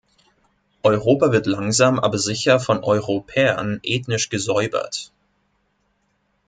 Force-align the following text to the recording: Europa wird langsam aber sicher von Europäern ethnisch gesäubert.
Europa 0.81 1.31
wird 1.31 1.45
langsam 1.45 1.99
aber 1.99 2.17
sicher 2.17 2.59
von 2.59 2.83
Europäern 2.83 3.79
ethnisch 3.83 4.29
gesäubert. 4.29 5.11